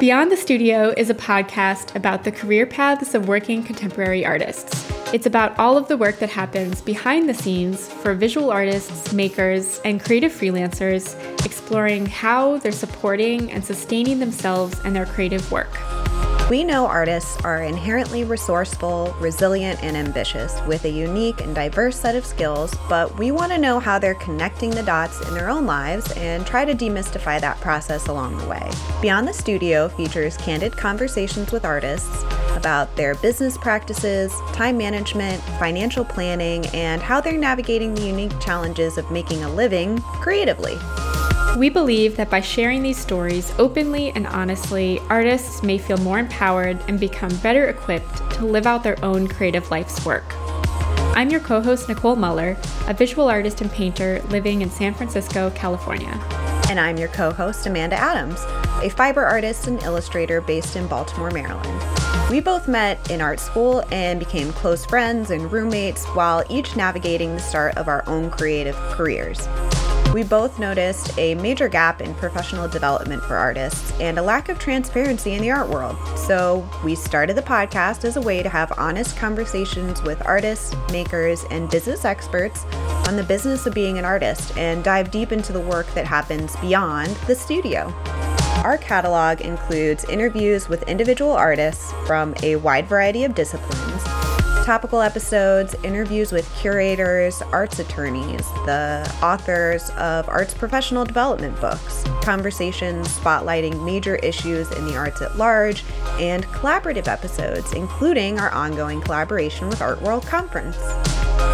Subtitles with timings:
[0.00, 4.90] Beyond the Studio is a podcast about the career paths of working contemporary artists.
[5.12, 9.78] It's about all of the work that happens behind the scenes for visual artists, makers,
[9.84, 15.78] and creative freelancers, exploring how they're supporting and sustaining themselves and their creative work.
[16.50, 22.16] We know artists are inherently resourceful, resilient, and ambitious with a unique and diverse set
[22.16, 25.64] of skills, but we want to know how they're connecting the dots in their own
[25.64, 28.68] lives and try to demystify that process along the way.
[29.00, 32.24] Beyond the Studio features candid conversations with artists
[32.56, 38.98] about their business practices, time management, financial planning, and how they're navigating the unique challenges
[38.98, 40.76] of making a living creatively.
[41.58, 46.78] We believe that by sharing these stories openly and honestly, artists may feel more empowered
[46.86, 50.32] and become better equipped to live out their own creative life's work.
[51.16, 55.50] I'm your co host, Nicole Muller, a visual artist and painter living in San Francisco,
[55.50, 56.18] California.
[56.70, 58.40] And I'm your co host, Amanda Adams,
[58.82, 62.30] a fiber artist and illustrator based in Baltimore, Maryland.
[62.30, 67.34] We both met in art school and became close friends and roommates while each navigating
[67.34, 69.48] the start of our own creative careers.
[70.12, 74.58] We both noticed a major gap in professional development for artists and a lack of
[74.58, 75.96] transparency in the art world.
[76.18, 81.44] So, we started the podcast as a way to have honest conversations with artists, makers,
[81.52, 82.64] and business experts
[83.06, 86.56] on the business of being an artist and dive deep into the work that happens
[86.56, 87.94] beyond the studio.
[88.64, 95.74] Our catalog includes interviews with individual artists from a wide variety of disciplines topical episodes,
[95.82, 104.16] interviews with curators, arts attorneys, the authors of arts professional development books, conversations spotlighting major
[104.16, 105.82] issues in the arts at large,
[106.18, 110.76] and collaborative episodes, including our ongoing collaboration with Art World Conference.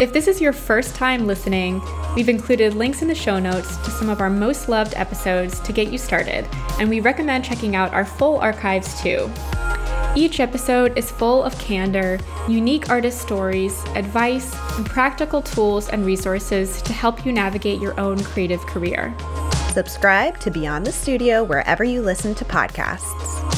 [0.01, 1.81] If this is your first time listening,
[2.15, 5.73] we've included links in the show notes to some of our most loved episodes to
[5.73, 6.47] get you started,
[6.79, 9.31] and we recommend checking out our full archives too.
[10.17, 16.81] Each episode is full of candor, unique artist stories, advice, and practical tools and resources
[16.81, 19.15] to help you navigate your own creative career.
[19.73, 23.56] Subscribe to Beyond the Studio wherever you listen to podcasts.